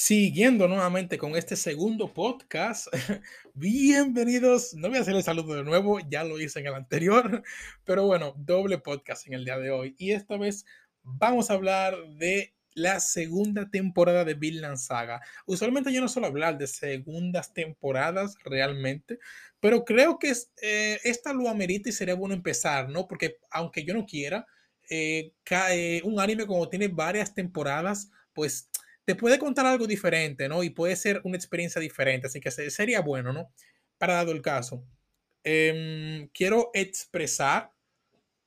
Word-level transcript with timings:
Siguiendo 0.00 0.68
nuevamente 0.68 1.18
con 1.18 1.34
este 1.34 1.56
segundo 1.56 2.14
podcast, 2.14 2.86
bienvenidos. 3.54 4.72
No 4.74 4.88
voy 4.88 4.98
a 4.98 5.00
hacer 5.00 5.16
el 5.16 5.24
saludo 5.24 5.56
de 5.56 5.64
nuevo, 5.64 5.98
ya 6.08 6.22
lo 6.22 6.38
hice 6.38 6.60
en 6.60 6.68
el 6.68 6.74
anterior, 6.74 7.42
pero 7.84 8.06
bueno, 8.06 8.32
doble 8.38 8.78
podcast 8.78 9.26
en 9.26 9.32
el 9.32 9.44
día 9.44 9.58
de 9.58 9.72
hoy. 9.72 9.96
Y 9.98 10.12
esta 10.12 10.36
vez 10.36 10.64
vamos 11.02 11.50
a 11.50 11.54
hablar 11.54 11.96
de 12.10 12.54
la 12.74 13.00
segunda 13.00 13.70
temporada 13.70 14.24
de 14.24 14.34
Vinland 14.34 14.76
Saga. 14.76 15.20
Usualmente 15.46 15.92
yo 15.92 16.00
no 16.00 16.06
suelo 16.06 16.28
hablar 16.28 16.58
de 16.58 16.68
segundas 16.68 17.52
temporadas 17.52 18.36
realmente, 18.44 19.18
pero 19.58 19.84
creo 19.84 20.20
que 20.20 20.32
eh, 20.62 21.00
esta 21.02 21.32
lo 21.32 21.48
amerita 21.48 21.88
y 21.88 21.92
sería 21.92 22.14
bueno 22.14 22.36
empezar, 22.36 22.88
¿no? 22.88 23.08
Porque 23.08 23.38
aunque 23.50 23.82
yo 23.82 23.94
no 23.94 24.06
quiera, 24.06 24.46
eh, 24.88 25.32
un 26.04 26.20
anime 26.20 26.46
como 26.46 26.68
tiene 26.68 26.86
varias 26.86 27.34
temporadas, 27.34 28.12
pues 28.32 28.70
te 29.08 29.14
puede 29.14 29.38
contar 29.38 29.64
algo 29.64 29.86
diferente, 29.86 30.50
¿no? 30.50 30.62
Y 30.62 30.68
puede 30.68 30.94
ser 30.94 31.22
una 31.24 31.34
experiencia 31.34 31.80
diferente, 31.80 32.26
así 32.26 32.40
que 32.40 32.50
sería 32.50 33.00
bueno, 33.00 33.32
¿no? 33.32 33.50
Para 33.96 34.12
dado 34.12 34.32
el 34.32 34.42
caso, 34.42 34.84
em, 35.42 36.28
quiero 36.28 36.68
expresar 36.74 37.72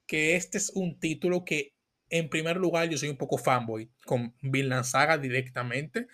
que 0.05 0.35
este 0.35 0.59
es 0.59 0.69
un 0.75 0.99
título 0.99 1.43
que, 1.45 1.73
en 2.11 2.29
primer 2.29 2.57
lugar, 2.57 2.87
yo 2.87 2.99
soy 2.99 3.09
un 3.09 3.17
poco 3.17 3.39
fanboy 3.39 3.89
con 4.05 4.35
Vinland 4.43 4.83
Saga 4.83 5.17
directamente. 5.17 6.05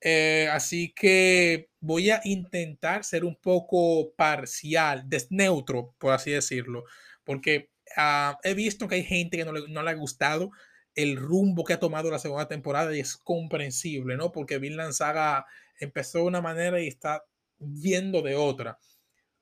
Eh, 0.00 0.48
así 0.50 0.94
que 0.96 1.68
voy 1.78 2.08
a 2.08 2.22
intentar 2.24 3.04
ser 3.04 3.26
un 3.26 3.36
poco 3.36 4.14
parcial, 4.14 5.06
neutro, 5.28 5.94
por 5.98 6.14
así 6.14 6.30
decirlo, 6.30 6.84
porque 7.22 7.68
ah, 7.98 8.38
he 8.44 8.54
visto 8.54 8.88
que 8.88 8.94
hay 8.94 9.04
gente 9.04 9.36
que 9.36 9.44
no 9.44 9.52
le, 9.52 9.68
no 9.68 9.82
le 9.82 9.90
ha 9.90 9.94
gustado 9.94 10.52
el 10.94 11.16
rumbo 11.16 11.64
que 11.64 11.72
ha 11.72 11.80
tomado 11.80 12.10
la 12.10 12.18
segunda 12.18 12.48
temporada 12.48 12.94
y 12.96 13.00
es 13.00 13.16
comprensible, 13.16 14.16
¿no? 14.16 14.32
Porque 14.32 14.58
Vinland 14.58 14.92
Saga 14.92 15.46
empezó 15.78 16.18
de 16.18 16.24
una 16.24 16.40
manera 16.40 16.80
y 16.80 16.88
está 16.88 17.24
yendo 17.58 18.22
de 18.22 18.36
otra. 18.36 18.78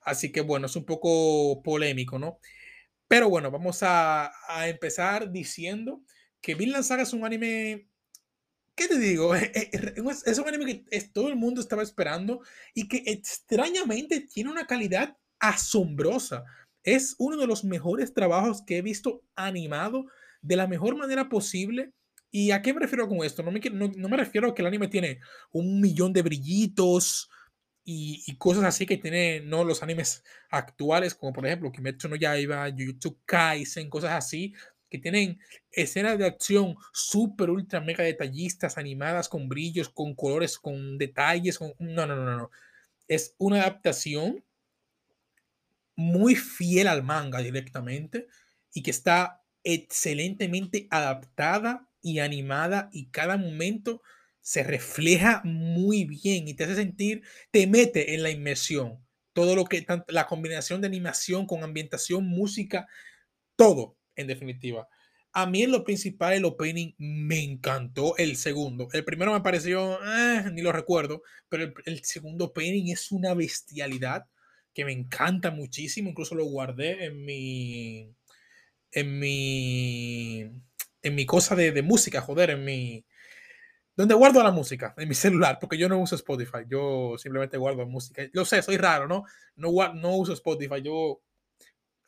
Así 0.00 0.32
que 0.32 0.40
bueno, 0.40 0.66
es 0.66 0.76
un 0.76 0.84
poco 0.84 1.62
polémico, 1.62 2.18
¿no? 2.18 2.38
Pero 3.08 3.28
bueno, 3.30 3.50
vamos 3.50 3.82
a, 3.82 4.30
a 4.48 4.68
empezar 4.68 5.30
diciendo 5.30 6.02
que 6.40 6.54
Vinland 6.54 6.84
Saga 6.84 7.02
es 7.02 7.12
un 7.12 7.24
anime, 7.24 7.88
¿qué 8.74 8.88
te 8.88 8.98
digo? 8.98 9.34
Es 10.26 10.38
un 10.38 10.48
anime 10.48 10.84
que 10.84 11.00
todo 11.12 11.28
el 11.28 11.36
mundo 11.36 11.60
estaba 11.60 11.82
esperando 11.82 12.40
y 12.74 12.88
que 12.88 13.02
extrañamente 13.06 14.20
tiene 14.20 14.50
una 14.50 14.66
calidad 14.66 15.16
asombrosa. 15.38 16.44
Es 16.82 17.16
uno 17.18 17.36
de 17.36 17.46
los 17.46 17.64
mejores 17.64 18.14
trabajos 18.14 18.62
que 18.62 18.78
he 18.78 18.82
visto 18.82 19.22
animado 19.34 20.06
de 20.40 20.56
la 20.56 20.66
mejor 20.66 20.96
manera 20.96 21.28
posible. 21.28 21.92
¿Y 22.30 22.50
a 22.50 22.60
qué 22.60 22.74
me 22.74 22.80
refiero 22.80 23.08
con 23.08 23.24
esto? 23.24 23.42
No 23.42 23.50
me, 23.50 23.60
no, 23.60 24.08
me 24.08 24.16
refiero 24.16 24.48
a 24.48 24.54
que 24.54 24.62
el 24.62 24.68
anime 24.68 24.88
tiene 24.88 25.20
un 25.50 25.80
millón 25.80 26.12
de 26.12 26.22
brillitos 26.22 27.30
y, 27.84 28.36
cosas 28.36 28.64
así 28.64 28.84
que 28.84 28.98
tiene 28.98 29.40
no 29.40 29.64
los 29.64 29.82
animes 29.82 30.22
actuales, 30.50 31.14
como 31.14 31.32
por 31.32 31.46
ejemplo 31.46 31.72
Kimetsu 31.72 32.08
no 32.08 32.16
Yaiba, 32.16 32.70
Jujutsu 32.70 33.18
Kaisen, 33.24 33.88
cosas 33.88 34.12
así, 34.12 34.54
que 34.90 34.98
tienen 34.98 35.40
escenas 35.70 36.18
de 36.18 36.26
acción 36.26 36.76
súper, 36.92 37.48
ultra, 37.48 37.80
mega 37.80 38.04
detallistas, 38.04 38.76
animadas 38.76 39.28
con 39.28 39.48
brillos, 39.48 39.88
con 39.88 40.14
colores, 40.14 40.58
con 40.58 40.98
detalles. 40.98 41.58
No, 41.78 42.06
no, 42.06 42.16
no, 42.16 42.36
no. 42.36 42.50
Es 43.06 43.34
una 43.38 43.62
adaptación 43.62 44.44
muy 45.96 46.36
fiel 46.36 46.86
al 46.88 47.02
manga 47.02 47.40
directamente 47.40 48.28
y 48.72 48.82
que 48.82 48.90
está 48.90 49.42
excelentemente 49.74 50.88
adaptada 50.90 51.86
y 52.00 52.20
animada 52.20 52.88
y 52.90 53.10
cada 53.10 53.36
momento 53.36 54.00
se 54.40 54.62
refleja 54.62 55.42
muy 55.44 56.04
bien 56.04 56.48
y 56.48 56.54
te 56.54 56.64
hace 56.64 56.74
sentir, 56.76 57.22
te 57.50 57.66
mete 57.66 58.14
en 58.14 58.22
la 58.22 58.30
inmersión. 58.30 59.04
Todo 59.34 59.54
lo 59.54 59.66
que, 59.66 59.86
la 60.08 60.26
combinación 60.26 60.80
de 60.80 60.86
animación 60.86 61.46
con 61.46 61.62
ambientación, 61.62 62.26
música, 62.26 62.88
todo 63.56 63.98
en 64.16 64.26
definitiva. 64.26 64.88
A 65.32 65.44
mí 65.44 65.62
en 65.62 65.72
lo 65.72 65.84
principal 65.84 66.32
el 66.32 66.46
opening 66.46 66.94
me 66.96 67.44
encantó 67.44 68.16
el 68.16 68.36
segundo. 68.36 68.88
El 68.92 69.04
primero 69.04 69.34
me 69.34 69.42
pareció, 69.42 69.98
eh, 70.02 70.50
ni 70.50 70.62
lo 70.62 70.72
recuerdo, 70.72 71.22
pero 71.50 71.64
el, 71.64 71.74
el, 71.84 72.04
segundo 72.04 72.46
opening 72.46 72.90
es 72.90 73.12
una 73.12 73.34
bestialidad 73.34 74.24
que 74.72 74.86
me 74.86 74.92
encanta 74.92 75.50
muchísimo. 75.50 76.08
Incluso 76.08 76.34
lo 76.34 76.46
guardé 76.46 77.04
en 77.04 77.22
mi, 77.24 78.16
en 78.92 79.18
mi, 79.18 80.40
en 81.02 81.14
mi 81.14 81.26
cosa 81.26 81.54
de, 81.54 81.72
de, 81.72 81.82
música, 81.82 82.20
joder, 82.20 82.50
en 82.50 82.64
mi, 82.64 83.04
donde 83.96 84.14
guardo 84.14 84.42
la 84.42 84.52
música, 84.52 84.94
en 84.96 85.08
mi 85.08 85.14
celular, 85.14 85.58
porque 85.60 85.76
yo 85.76 85.88
no 85.88 85.98
uso 85.98 86.14
Spotify, 86.14 86.58
yo 86.68 87.16
simplemente 87.18 87.56
guardo 87.56 87.86
música. 87.86 88.22
Lo 88.32 88.44
sé, 88.44 88.62
soy 88.62 88.76
raro, 88.76 89.08
¿no? 89.08 89.24
No, 89.56 89.70
no 89.94 90.16
uso 90.16 90.32
Spotify, 90.32 90.82
yo 90.82 91.20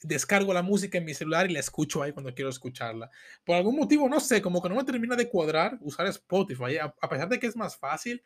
descargo 0.03 0.55
la 0.55 0.63
música 0.63 0.99
en 0.99 1.05
mi 1.05 1.15
celular 1.15 1.51
y 1.51 1.55
la 1.55 1.61
escucho 1.61 2.03
ahí 2.03 2.13
cuando 2.13 2.35
quiero 2.35 2.49
escucharla. 2.49 3.11
Por 3.45 3.57
algún 3.57 3.77
motivo, 3.77 4.09
no 4.09 4.21
sé, 4.21 4.41
como 4.41 4.63
que 4.63 4.69
no 4.69 4.77
me 4.77 4.85
termina 4.85 5.17
de 5.17 5.29
cuadrar 5.29 5.79
usar 5.81 6.07
Spotify, 6.07 6.79
a, 6.79 6.95
a 7.01 7.09
pesar 7.09 7.29
de 7.29 7.39
que 7.39 7.49
es 7.49 7.57
más 7.57 7.77
fácil, 7.77 8.23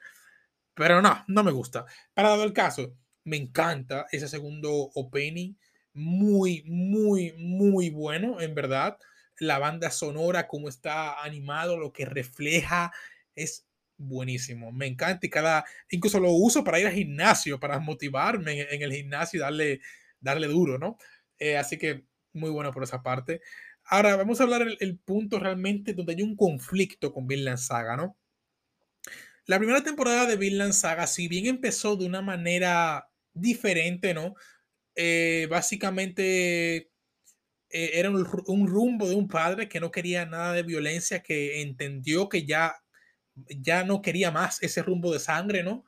pero 0.74 1.00
no, 1.00 1.24
no 1.28 1.42
me 1.42 1.52
gusta. 1.52 1.86
Para 2.12 2.30
dado 2.30 2.44
el 2.44 2.52
caso, 2.52 2.94
me 3.24 3.36
encanta 3.36 4.06
ese 4.12 4.28
segundo 4.28 4.70
opening 4.94 5.54
muy, 5.94 6.62
muy, 6.66 7.32
muy 7.38 7.90
bueno, 7.90 8.40
en 8.40 8.54
verdad. 8.54 8.98
La 9.38 9.58
banda 9.58 9.90
sonora, 9.90 10.46
cómo 10.46 10.68
está 10.68 11.22
animado, 11.22 11.78
lo 11.78 11.92
que 11.92 12.04
refleja, 12.04 12.92
es 13.34 13.66
buenísimo. 13.96 14.72
Me 14.72 14.86
encanta 14.86 15.26
y 15.26 15.30
cada, 15.30 15.64
incluso 15.90 16.20
lo 16.20 16.30
uso 16.32 16.64
para 16.64 16.80
ir 16.80 16.86
al 16.86 16.92
gimnasio, 16.92 17.58
para 17.58 17.78
motivarme 17.78 18.62
en, 18.70 18.82
el 18.82 18.92
gimnasio 18.92 19.38
y 19.38 19.40
darle, 19.40 19.80
darle 20.20 20.48
duro, 20.48 20.78
¿no? 20.78 20.98
Eh, 21.38 21.56
así 21.56 21.78
que 21.78 22.04
muy 22.32 22.50
bueno 22.50 22.72
por 22.72 22.82
esa 22.82 23.02
parte. 23.02 23.40
Ahora 23.84 24.16
vamos 24.16 24.40
a 24.40 24.44
hablar 24.44 24.66
el, 24.78 24.98
punto 24.98 25.38
realmente 25.38 25.94
donde 25.94 26.14
hay 26.14 26.22
un 26.22 26.36
conflicto 26.36 27.12
con 27.12 27.26
Vinland 27.26 27.58
Saga, 27.58 27.96
¿no? 27.96 28.16
La 29.46 29.58
primera 29.58 29.82
temporada 29.82 30.26
de 30.26 30.36
Vinland 30.36 30.72
Saga, 30.72 31.06
si 31.06 31.28
bien 31.28 31.46
empezó 31.46 31.96
de 31.96 32.06
una 32.06 32.22
manera 32.22 33.10
diferente, 33.34 34.14
¿no? 34.14 34.34
Eh, 34.96 35.46
básicamente 35.50 36.90
eh, 37.70 37.90
era 37.94 38.10
un, 38.10 38.66
rumbo 38.68 39.08
de 39.08 39.14
un 39.16 39.28
padre 39.28 39.68
que 39.68 39.80
no 39.80 39.90
quería 39.90 40.26
nada 40.26 40.52
de 40.52 40.62
violencia, 40.62 41.22
que 41.22 41.62
entendió 41.62 42.28
que 42.28 42.46
ya, 42.46 42.74
ya 43.34 43.84
no 43.84 44.02
quería 44.02 44.30
más 44.30 44.62
ese 44.62 44.82
rumbo 44.82 45.12
de 45.12 45.20
sangre, 45.20 45.62
¿no? 45.62 45.84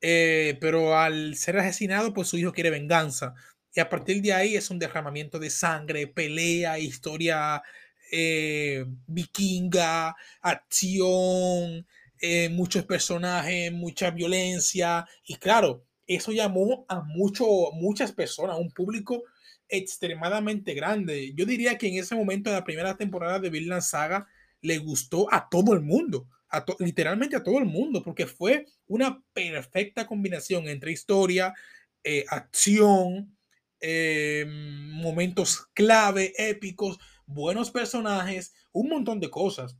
Eh, 0.00 0.56
pero 0.60 0.96
al 0.98 1.34
ser 1.36 1.58
asesinado, 1.58 2.14
pues 2.14 2.28
su 2.28 2.38
hijo 2.38 2.52
quiere 2.52 2.70
venganza. 2.70 3.34
Y 3.74 3.80
a 3.80 3.88
partir 3.88 4.22
de 4.22 4.32
ahí 4.32 4.56
es 4.56 4.70
un 4.70 4.78
derramamiento 4.78 5.38
de 5.38 5.50
sangre, 5.50 6.06
pelea, 6.06 6.78
historia 6.78 7.62
eh, 8.10 8.84
vikinga, 9.06 10.16
acción, 10.40 11.86
eh, 12.20 12.48
muchos 12.48 12.84
personajes, 12.84 13.72
mucha 13.72 14.10
violencia. 14.10 15.06
Y 15.24 15.36
claro, 15.36 15.86
eso 16.08 16.32
llamó 16.32 16.86
a 16.88 17.02
mucho, 17.02 17.46
muchas 17.74 18.12
personas, 18.12 18.56
a 18.56 18.58
un 18.58 18.72
público 18.72 19.22
extremadamente 19.68 20.74
grande. 20.74 21.32
Yo 21.34 21.44
diría 21.44 21.76
que 21.76 21.88
en 21.88 21.98
ese 21.98 22.14
momento 22.14 22.50
de 22.50 22.56
la 22.56 22.64
primera 22.64 22.96
temporada 22.96 23.38
de 23.38 23.50
Vinland 23.50 23.82
Saga 23.82 24.26
le 24.62 24.78
gustó 24.78 25.32
a 25.32 25.48
todo 25.48 25.74
el 25.74 25.82
mundo, 25.82 26.26
a 26.48 26.64
literalmente 26.80 27.36
a 27.36 27.42
todo 27.42 27.58
el 27.58 27.66
mundo, 27.66 28.02
porque 28.02 28.26
fue 28.26 28.66
una 28.86 29.22
perfecta 29.34 30.06
combinación 30.06 30.66
entre 30.66 30.92
historia, 30.92 31.54
eh, 32.02 32.24
acción, 32.28 33.36
eh, 33.80 34.46
momentos 34.48 35.68
clave, 35.74 36.32
épicos, 36.38 36.98
buenos 37.26 37.70
personajes, 37.70 38.54
un 38.72 38.88
montón 38.88 39.20
de 39.20 39.30
cosas. 39.30 39.76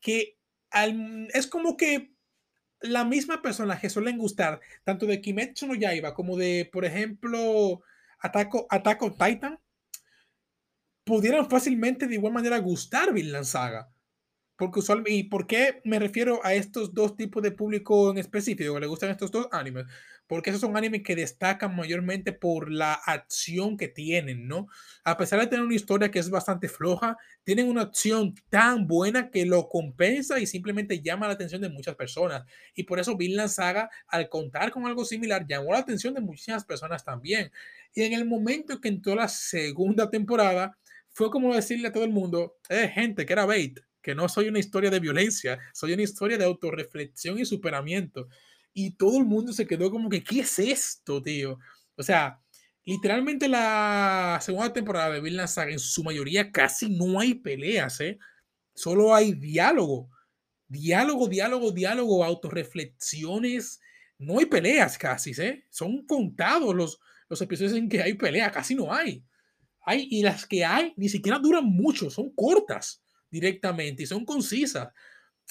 Que 0.00 0.36
es 1.32 1.46
como 1.46 1.78
que 1.78 2.12
la 2.80 3.04
misma 3.04 3.42
personaje 3.42 3.90
suelen 3.90 4.18
gustar 4.18 4.60
tanto 4.84 5.06
de 5.06 5.20
Kimetsu 5.20 5.66
no 5.66 5.74
Yaiba 5.74 6.14
como 6.14 6.36
de, 6.36 6.68
por 6.72 6.84
ejemplo, 6.84 7.82
Attack 8.20 9.02
on 9.02 9.16
Titan, 9.16 9.58
pudieran 11.04 11.48
fácilmente 11.48 12.06
de 12.06 12.14
igual 12.14 12.32
manera 12.32 12.58
gustar 12.58 13.12
Vinland 13.12 13.46
Saga. 13.46 13.90
Porque 14.56 14.80
usualmente, 14.80 15.12
¿Y 15.12 15.24
por 15.24 15.46
qué 15.46 15.80
me 15.84 15.98
refiero 15.98 16.44
a 16.44 16.52
estos 16.52 16.92
dos 16.92 17.16
tipos 17.16 17.42
de 17.42 17.52
público 17.52 18.10
en 18.10 18.18
específico 18.18 18.74
que 18.74 18.80
le 18.80 18.86
gustan 18.86 19.10
estos 19.10 19.30
dos 19.30 19.48
animes? 19.52 19.86
Porque 20.28 20.50
esos 20.50 20.60
son 20.60 20.76
animes 20.76 21.02
que 21.02 21.16
destacan 21.16 21.74
mayormente 21.74 22.32
por 22.32 22.70
la 22.70 22.92
acción 22.92 23.76
que 23.76 23.88
tienen, 23.88 24.46
¿no? 24.46 24.68
A 25.02 25.16
pesar 25.16 25.40
de 25.40 25.48
tener 25.48 25.64
una 25.64 25.74
historia 25.74 26.10
que 26.10 26.20
es 26.20 26.30
bastante 26.30 26.68
floja, 26.68 27.16
tienen 27.42 27.68
una 27.68 27.82
acción 27.82 28.34
tan 28.50 28.86
buena 28.86 29.30
que 29.30 29.46
lo 29.46 29.68
compensa 29.68 30.38
y 30.38 30.46
simplemente 30.46 31.00
llama 31.00 31.26
la 31.26 31.32
atención 31.32 31.62
de 31.62 31.70
muchas 31.70 31.96
personas. 31.96 32.44
Y 32.74 32.84
por 32.84 33.00
eso 33.00 33.16
Vinland 33.16 33.48
Saga, 33.48 33.90
al 34.06 34.28
contar 34.28 34.70
con 34.70 34.86
algo 34.86 35.04
similar, 35.04 35.46
llamó 35.48 35.72
la 35.72 35.78
atención 35.80 36.14
de 36.14 36.20
muchísimas 36.20 36.64
personas 36.64 37.04
también. 37.04 37.50
Y 37.94 38.02
en 38.02 38.12
el 38.12 38.24
momento 38.26 38.80
que 38.80 38.88
entró 38.88 39.14
la 39.14 39.28
segunda 39.28 40.10
temporada, 40.10 40.78
fue 41.10 41.30
como 41.30 41.54
decirle 41.54 41.88
a 41.88 41.92
todo 41.92 42.04
el 42.04 42.10
mundo, 42.10 42.58
eh, 42.68 42.88
gente, 42.88 43.26
que 43.26 43.32
era 43.32 43.44
bait 43.46 43.80
que 44.08 44.14
no 44.14 44.28
soy 44.28 44.48
una 44.48 44.58
historia 44.58 44.90
de 44.90 45.00
violencia, 45.00 45.58
soy 45.74 45.92
una 45.92 46.02
historia 46.02 46.38
de 46.38 46.44
autorreflexión 46.44 47.38
y 47.38 47.44
superamiento. 47.44 48.28
Y 48.80 48.92
todo 48.92 49.18
el 49.18 49.24
mundo 49.24 49.52
se 49.52 49.66
quedó 49.66 49.90
como 49.90 50.08
que, 50.08 50.22
¿qué 50.22 50.38
es 50.38 50.56
esto, 50.60 51.20
tío? 51.20 51.58
O 51.96 52.02
sea, 52.04 52.40
literalmente 52.84 53.48
la 53.48 54.38
segunda 54.40 54.72
temporada 54.72 55.14
de 55.14 55.20
Vinland 55.20 55.48
Saga 55.48 55.72
en 55.72 55.80
su 55.80 56.04
mayoría 56.04 56.52
casi 56.52 56.88
no 56.88 57.18
hay 57.18 57.34
peleas, 57.34 58.00
¿eh? 58.00 58.20
Solo 58.76 59.12
hay 59.12 59.32
diálogo. 59.32 60.08
Diálogo, 60.68 61.26
diálogo, 61.26 61.72
diálogo, 61.72 62.24
autorreflexiones. 62.24 63.80
No 64.16 64.38
hay 64.38 64.46
peleas 64.46 64.96
casi, 64.96 65.32
¿eh? 65.38 65.66
Son 65.70 66.06
contados 66.06 66.72
los, 66.72 67.00
los 67.28 67.42
episodios 67.42 67.72
en 67.72 67.88
que 67.88 68.00
hay 68.00 68.14
pelea, 68.14 68.52
casi 68.52 68.76
no 68.76 68.94
hay. 68.94 69.24
Hay, 69.80 70.06
y 70.08 70.22
las 70.22 70.46
que 70.46 70.64
hay 70.64 70.94
ni 70.96 71.08
siquiera 71.08 71.40
duran 71.40 71.64
mucho, 71.64 72.10
son 72.10 72.30
cortas 72.30 73.02
directamente 73.28 74.04
y 74.04 74.06
son 74.06 74.24
concisas. 74.24 74.92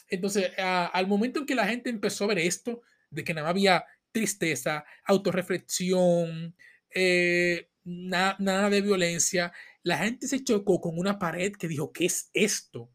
Entonces, 0.07 0.49
al 0.57 1.07
momento 1.07 1.41
en 1.41 1.45
que 1.45 1.55
la 1.55 1.67
gente 1.67 1.89
empezó 1.89 2.23
a 2.23 2.27
ver 2.27 2.39
esto, 2.39 2.83
de 3.09 3.23
que 3.23 3.33
nada 3.33 3.49
había 3.49 3.85
tristeza, 4.11 4.85
autorreflexión, 5.05 6.55
eh, 6.93 7.69
nada 7.83 8.69
de 8.69 8.81
violencia, 8.81 9.53
la 9.83 9.99
gente 9.99 10.27
se 10.27 10.43
chocó 10.43 10.81
con 10.81 10.97
una 10.97 11.17
pared 11.17 11.53
que 11.53 11.67
dijo, 11.67 11.93
¿qué 11.93 12.05
es 12.05 12.29
esto? 12.33 12.91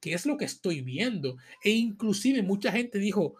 ¿Qué 0.00 0.14
es 0.14 0.26
lo 0.26 0.36
que 0.36 0.44
estoy 0.44 0.82
viendo? 0.82 1.36
E 1.62 1.70
inclusive 1.70 2.42
mucha 2.42 2.72
gente 2.72 2.98
dijo, 2.98 3.36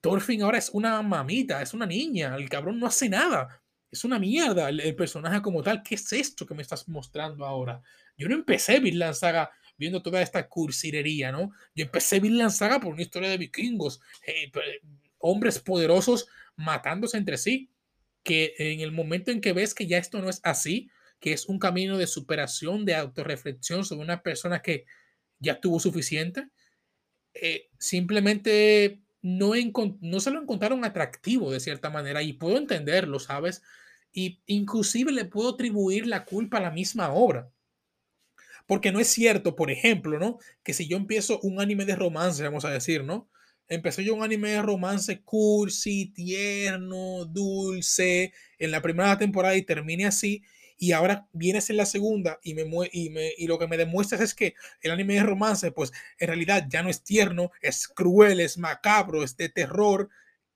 Thorfinn 0.00 0.42
ahora 0.42 0.58
es 0.58 0.70
una 0.70 1.02
mamita, 1.02 1.60
es 1.60 1.74
una 1.74 1.86
niña, 1.86 2.36
el 2.36 2.48
cabrón 2.48 2.78
no 2.78 2.86
hace 2.86 3.08
nada. 3.08 3.62
Es 3.90 4.04
una 4.04 4.18
mierda 4.18 4.68
el, 4.68 4.94
personaje 4.94 5.40
como 5.40 5.62
tal. 5.62 5.82
¿Qué 5.82 5.94
es 5.94 6.12
esto 6.12 6.46
que 6.46 6.54
me 6.54 6.62
estás 6.62 6.88
mostrando 6.88 7.46
ahora? 7.46 7.82
Yo 8.16 8.28
no 8.28 8.34
empecé 8.34 8.80
Vinland 8.80 9.14
Saga 9.14 9.50
viendo 9.78 10.02
toda 10.02 10.20
esta 10.20 10.46
cursilería, 10.48 11.32
¿no? 11.32 11.52
Yo 11.74 11.84
empecé 11.84 12.20
Vinland 12.20 12.50
Saga 12.50 12.80
por 12.80 12.92
una 12.92 13.02
historia 13.02 13.30
de 13.30 13.38
vikingos, 13.38 14.00
eh, 14.26 14.50
hombres 15.18 15.58
poderosos 15.58 16.28
matándose 16.56 17.16
entre 17.16 17.38
sí, 17.38 17.70
que 18.22 18.54
en 18.58 18.80
el 18.80 18.92
momento 18.92 19.30
en 19.30 19.40
que 19.40 19.52
ves 19.52 19.74
que 19.74 19.86
ya 19.86 19.98
esto 19.98 20.20
no 20.20 20.28
es 20.28 20.40
así, 20.42 20.90
que 21.20 21.32
es 21.32 21.48
un 21.48 21.58
camino 21.58 21.98
de 21.98 22.06
superación, 22.06 22.84
de 22.84 22.94
autorreflexión 22.94 23.84
sobre 23.84 24.04
una 24.04 24.22
persona 24.22 24.60
que 24.60 24.84
ya 25.38 25.60
tuvo 25.60 25.80
suficiente, 25.80 26.48
eh, 27.34 27.68
simplemente 27.78 29.00
no, 29.22 29.52
no 30.00 30.20
se 30.20 30.30
lo 30.30 30.40
encontraron 30.40 30.84
atractivo 30.84 31.50
de 31.52 31.60
cierta 31.60 31.90
manera 31.90 32.22
y 32.22 32.34
puedo 32.34 32.56
entenderlo, 32.56 33.18
¿sabes? 33.18 33.62
Y 34.12 34.42
inclusive 34.46 35.12
le 35.12 35.24
puedo 35.24 35.50
atribuir 35.50 36.06
la 36.06 36.24
culpa 36.24 36.58
a 36.58 36.62
la 36.62 36.70
misma 36.70 37.12
obra. 37.12 37.50
Porque 38.66 38.92
no 38.92 39.00
es 39.00 39.08
cierto, 39.08 39.56
por 39.56 39.70
ejemplo, 39.70 40.18
¿no? 40.18 40.38
Que 40.62 40.74
si 40.74 40.86
yo 40.86 40.96
empiezo 40.96 41.40
un 41.40 41.60
anime 41.60 41.84
de 41.84 41.96
romance, 41.96 42.42
vamos 42.42 42.64
a 42.64 42.70
decir, 42.70 43.04
¿no? 43.04 43.28
Empecé 43.68 44.04
yo 44.04 44.14
un 44.14 44.22
anime 44.22 44.50
de 44.50 44.62
romance 44.62 45.20
cursi, 45.22 46.06
tierno, 46.14 47.24
dulce, 47.26 48.32
en 48.58 48.70
la 48.70 48.80
primera 48.82 49.18
temporada 49.18 49.56
y 49.56 49.62
termine 49.62 50.06
así, 50.06 50.42
y 50.78 50.92
ahora 50.92 51.28
vienes 51.32 51.70
en 51.70 51.76
la 51.76 51.86
segunda 51.86 52.38
y, 52.42 52.54
me, 52.54 52.62
y, 52.92 53.10
me, 53.10 53.32
y 53.36 53.46
lo 53.48 53.58
que 53.58 53.66
me 53.66 53.76
demuestras 53.76 54.20
es 54.20 54.34
que 54.34 54.54
el 54.80 54.92
anime 54.92 55.14
de 55.14 55.24
romance, 55.24 55.72
pues 55.72 55.92
en 56.18 56.28
realidad 56.28 56.66
ya 56.70 56.82
no 56.82 56.88
es 56.88 57.02
tierno, 57.02 57.50
es 57.60 57.88
cruel, 57.88 58.40
es 58.40 58.58
macabro, 58.58 59.24
es 59.24 59.36
de 59.36 59.48
terror, 59.48 60.08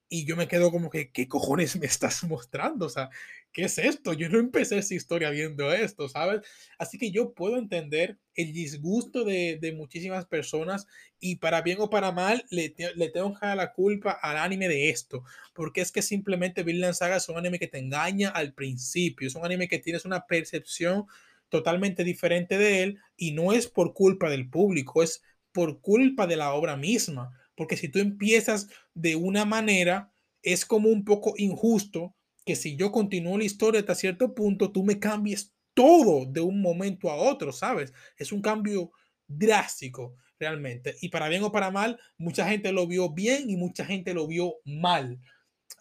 y 0.08 0.26
yo 0.26 0.36
me 0.36 0.46
quedo 0.46 0.70
como 0.70 0.90
que, 0.90 1.10
¿qué 1.10 1.26
cojones 1.26 1.76
me 1.76 1.86
estás 1.86 2.22
mostrando? 2.24 2.86
O 2.86 2.90
sea, 2.90 3.10
¿qué 3.52 3.64
es 3.64 3.78
esto? 3.78 4.12
Yo 4.12 4.28
no 4.28 4.38
empecé 4.38 4.78
esa 4.78 4.94
historia 4.94 5.30
viendo 5.30 5.72
esto, 5.72 6.08
¿sabes? 6.08 6.40
Así 6.78 6.98
que 6.98 7.10
yo 7.10 7.34
puedo 7.34 7.56
entender 7.56 8.18
el 8.34 8.52
disgusto 8.52 9.24
de, 9.24 9.58
de 9.60 9.72
muchísimas 9.72 10.26
personas 10.26 10.86
y 11.20 11.36
para 11.36 11.62
bien 11.62 11.78
o 11.80 11.90
para 11.90 12.12
mal 12.12 12.44
le, 12.50 12.74
le 12.96 13.08
tengo 13.10 13.34
que 13.34 13.46
dar 13.46 13.56
la 13.56 13.72
culpa 13.72 14.12
al 14.12 14.38
anime 14.38 14.68
de 14.68 14.90
esto, 14.90 15.24
porque 15.54 15.82
es 15.82 15.92
que 15.92 16.02
simplemente 16.02 16.62
Vinland 16.62 16.94
Saga 16.94 17.16
es 17.16 17.28
un 17.28 17.36
anime 17.36 17.58
que 17.58 17.68
te 17.68 17.78
engaña 17.78 18.30
al 18.30 18.54
principio, 18.54 19.28
es 19.28 19.34
un 19.34 19.44
anime 19.44 19.68
que 19.68 19.78
tienes 19.78 20.04
una 20.04 20.26
percepción 20.26 21.06
totalmente 21.48 22.02
diferente 22.02 22.56
de 22.56 22.82
él 22.82 22.98
y 23.16 23.32
no 23.32 23.52
es 23.52 23.66
por 23.66 23.92
culpa 23.92 24.30
del 24.30 24.48
público, 24.48 25.02
es 25.02 25.22
por 25.52 25.82
culpa 25.82 26.26
de 26.26 26.36
la 26.36 26.54
obra 26.54 26.76
misma, 26.78 27.38
porque 27.54 27.76
si 27.76 27.88
tú 27.88 27.98
empiezas 27.98 28.68
de 28.94 29.16
una 29.16 29.44
manera, 29.44 30.10
es 30.42 30.64
como 30.64 30.88
un 30.88 31.04
poco 31.04 31.34
injusto 31.36 32.16
que 32.44 32.56
si 32.56 32.76
yo 32.76 32.92
continúo 32.92 33.38
la 33.38 33.44
historia 33.44 33.80
hasta 33.80 33.94
cierto 33.94 34.34
punto, 34.34 34.72
tú 34.72 34.84
me 34.84 34.98
cambies 34.98 35.54
todo 35.74 36.26
de 36.26 36.40
un 36.40 36.60
momento 36.60 37.10
a 37.10 37.16
otro, 37.16 37.52
¿sabes? 37.52 37.92
Es 38.16 38.32
un 38.32 38.42
cambio 38.42 38.90
drástico 39.26 40.16
realmente. 40.38 40.96
Y 41.00 41.08
para 41.08 41.28
bien 41.28 41.42
o 41.44 41.52
para 41.52 41.70
mal, 41.70 41.98
mucha 42.18 42.48
gente 42.48 42.72
lo 42.72 42.86
vio 42.86 43.10
bien 43.10 43.48
y 43.48 43.56
mucha 43.56 43.84
gente 43.84 44.12
lo 44.14 44.26
vio 44.26 44.54
mal. 44.64 45.20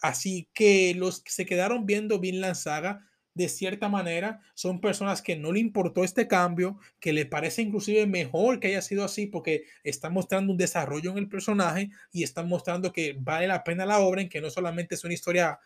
Así 0.00 0.48
que 0.54 0.94
los 0.94 1.22
que 1.22 1.32
se 1.32 1.46
quedaron 1.46 1.84
viendo 1.86 2.20
la 2.22 2.54
Saga, 2.54 3.06
de 3.34 3.48
cierta 3.48 3.88
manera, 3.88 4.40
son 4.54 4.80
personas 4.80 5.22
que 5.22 5.36
no 5.36 5.52
le 5.52 5.60
importó 5.60 6.04
este 6.04 6.28
cambio, 6.28 6.78
que 7.00 7.12
le 7.12 7.24
parece 7.24 7.62
inclusive 7.62 8.06
mejor 8.06 8.60
que 8.60 8.68
haya 8.68 8.82
sido 8.82 9.04
así 9.04 9.26
porque 9.26 9.64
están 9.84 10.12
mostrando 10.12 10.52
un 10.52 10.58
desarrollo 10.58 11.12
en 11.12 11.18
el 11.18 11.28
personaje 11.28 11.90
y 12.12 12.24
están 12.24 12.48
mostrando 12.48 12.92
que 12.92 13.16
vale 13.18 13.46
la 13.46 13.64
pena 13.64 13.86
la 13.86 14.00
obra, 14.00 14.20
en 14.20 14.28
que 14.28 14.40
no 14.40 14.50
solamente 14.50 14.94
es 14.96 15.04
una 15.04 15.14
historia 15.14 15.58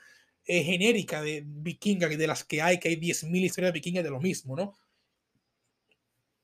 eh, 0.47 0.63
genérica 0.63 1.23
de 1.23 1.43
vikinga, 1.45 2.09
de 2.09 2.27
las 2.27 2.45
que 2.45 2.63
hay, 2.63 2.79
que 2.79 2.89
hay 2.89 2.97
10.000 2.97 3.45
historias 3.45 3.73
vikingas 3.73 4.05
de 4.05 4.11
lo 4.11 4.21
mismo, 4.21 4.57
¿no? 4.57 4.75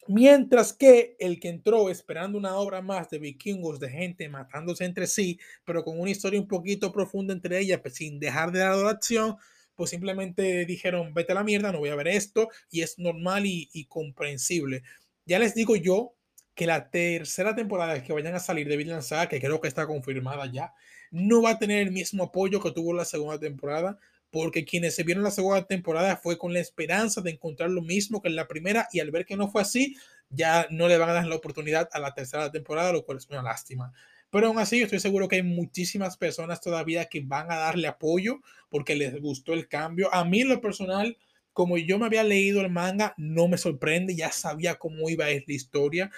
Mientras 0.08 0.72
que 0.72 1.16
el 1.20 1.38
que 1.38 1.48
entró 1.48 1.88
esperando 1.88 2.36
una 2.36 2.56
obra 2.56 2.82
más 2.82 3.08
de 3.10 3.20
vikingos, 3.20 3.78
de 3.78 3.88
gente 3.88 4.28
matándose 4.28 4.84
entre 4.84 5.06
sí, 5.06 5.38
pero 5.64 5.84
con 5.84 6.00
una 6.00 6.10
historia 6.10 6.40
un 6.40 6.48
poquito 6.48 6.90
profunda 6.92 7.32
entre 7.32 7.60
ellas, 7.60 7.80
pues, 7.80 7.94
sin 7.94 8.18
dejar 8.18 8.50
de 8.50 8.58
dar 8.58 8.84
acción, 8.86 9.36
pues 9.76 9.90
simplemente 9.90 10.66
dijeron, 10.66 11.14
vete 11.14 11.32
a 11.32 11.36
la 11.36 11.44
mierda, 11.44 11.70
no 11.70 11.78
voy 11.78 11.90
a 11.90 11.94
ver 11.94 12.08
esto, 12.08 12.48
y 12.70 12.82
es 12.82 12.98
normal 12.98 13.46
y, 13.46 13.70
y 13.72 13.84
comprensible. 13.84 14.82
Ya 15.24 15.38
les 15.38 15.54
digo 15.54 15.76
yo 15.76 16.14
que 16.54 16.66
la 16.66 16.90
tercera 16.90 17.54
temporada 17.54 18.02
que 18.02 18.12
vayan 18.12 18.34
a 18.34 18.40
salir 18.40 18.68
de 18.68 18.76
Vinland 18.76 19.02
Saga, 19.02 19.28
que 19.28 19.40
creo 19.40 19.60
que 19.60 19.68
está 19.68 19.86
confirmada 19.86 20.50
ya, 20.50 20.72
no 21.12 21.42
va 21.42 21.50
a 21.50 21.58
tener 21.58 21.82
el 21.82 21.92
mismo 21.92 22.24
apoyo 22.24 22.60
que 22.60 22.72
tuvo 22.72 22.92
la 22.92 23.04
segunda 23.04 23.38
temporada, 23.38 23.98
porque 24.30 24.64
quienes 24.64 24.94
se 24.94 25.04
vieron 25.04 25.22
la 25.22 25.30
segunda 25.30 25.66
temporada 25.66 26.16
fue 26.16 26.38
con 26.38 26.54
la 26.54 26.60
esperanza 26.60 27.20
de 27.20 27.30
encontrar 27.30 27.70
lo 27.70 27.82
mismo 27.82 28.22
que 28.22 28.28
en 28.28 28.36
la 28.36 28.48
primera 28.48 28.88
y 28.90 28.98
al 28.98 29.10
ver 29.10 29.26
que 29.26 29.36
no 29.36 29.48
fue 29.48 29.60
así, 29.60 29.94
ya 30.30 30.66
no 30.70 30.88
le 30.88 30.96
van 30.96 31.10
a 31.10 31.12
dar 31.12 31.26
la 31.26 31.36
oportunidad 31.36 31.88
a 31.92 32.00
la 32.00 32.14
tercera 32.14 32.50
temporada, 32.50 32.92
lo 32.92 33.04
cual 33.04 33.18
es 33.18 33.28
una 33.28 33.42
lástima. 33.42 33.92
Pero 34.30 34.46
aún 34.46 34.58
así, 34.58 34.80
estoy 34.80 35.00
seguro 35.00 35.28
que 35.28 35.36
hay 35.36 35.42
muchísimas 35.42 36.16
personas 36.16 36.62
todavía 36.62 37.04
que 37.04 37.20
van 37.20 37.52
a 37.52 37.56
darle 37.56 37.86
apoyo 37.88 38.40
porque 38.70 38.96
les 38.96 39.20
gustó 39.20 39.52
el 39.52 39.68
cambio. 39.68 40.12
A 40.14 40.24
mí, 40.24 40.40
en 40.40 40.48
lo 40.48 40.62
personal, 40.62 41.18
como 41.52 41.76
yo 41.76 41.98
me 41.98 42.06
había 42.06 42.24
leído 42.24 42.62
el 42.62 42.70
manga, 42.70 43.12
no 43.18 43.48
me 43.48 43.58
sorprende, 43.58 44.16
ya 44.16 44.32
sabía 44.32 44.76
cómo 44.76 45.10
iba 45.10 45.26
a 45.26 45.30
ir 45.30 45.44
la 45.46 45.52
historia. 45.52 46.10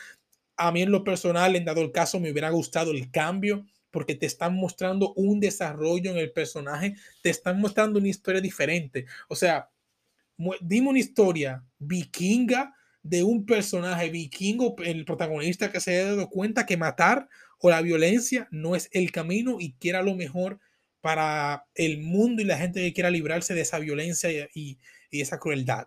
A 0.56 0.70
mí, 0.70 0.82
en 0.82 0.92
lo 0.92 1.02
personal, 1.02 1.56
en 1.56 1.64
dado 1.64 1.82
el 1.82 1.90
caso, 1.90 2.20
me 2.20 2.30
hubiera 2.30 2.50
gustado 2.50 2.92
el 2.92 3.10
cambio 3.10 3.66
porque 3.94 4.16
te 4.16 4.26
están 4.26 4.56
mostrando 4.56 5.14
un 5.14 5.38
desarrollo 5.38 6.10
en 6.10 6.16
el 6.16 6.32
personaje, 6.32 6.96
te 7.22 7.30
están 7.30 7.60
mostrando 7.60 8.00
una 8.00 8.08
historia 8.08 8.40
diferente. 8.40 9.06
O 9.28 9.36
sea, 9.36 9.70
dime 10.60 10.88
una 10.88 10.98
historia 10.98 11.64
vikinga 11.78 12.74
de 13.04 13.22
un 13.22 13.46
personaje 13.46 14.10
vikingo, 14.10 14.74
el 14.82 15.04
protagonista 15.04 15.70
que 15.70 15.78
se 15.78 16.00
ha 16.00 16.06
dado 16.06 16.28
cuenta 16.28 16.66
que 16.66 16.76
matar 16.76 17.28
o 17.60 17.70
la 17.70 17.82
violencia 17.82 18.48
no 18.50 18.74
es 18.74 18.88
el 18.90 19.12
camino 19.12 19.58
y 19.60 19.74
quiera 19.74 20.02
lo 20.02 20.16
mejor 20.16 20.58
para 21.00 21.66
el 21.76 22.00
mundo 22.00 22.42
y 22.42 22.46
la 22.46 22.58
gente 22.58 22.80
que 22.80 22.92
quiera 22.92 23.10
librarse 23.10 23.54
de 23.54 23.60
esa 23.60 23.78
violencia 23.78 24.48
y, 24.52 24.80
y 25.08 25.20
esa 25.20 25.38
crueldad. 25.38 25.86